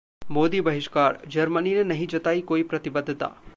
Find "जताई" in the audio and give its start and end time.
2.07-2.41